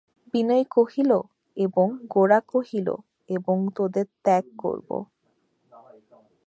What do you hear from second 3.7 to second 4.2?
তোমাদের